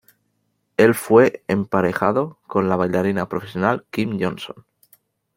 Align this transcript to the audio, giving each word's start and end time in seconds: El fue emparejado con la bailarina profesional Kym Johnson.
El 0.77 0.95
fue 0.95 1.43
emparejado 1.47 2.39
con 2.47 2.67
la 2.69 2.75
bailarina 2.75 3.29
profesional 3.29 3.85
Kym 3.91 4.17
Johnson. 4.19 4.65